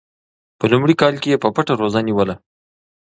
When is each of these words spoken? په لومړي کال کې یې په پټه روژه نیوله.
په 0.59 0.65
لومړي 0.71 0.95
کال 1.01 1.15
کې 1.21 1.27
یې 1.33 1.41
په 1.43 1.49
پټه 1.55 1.73
روژه 1.81 2.01
نیوله. 2.07 2.35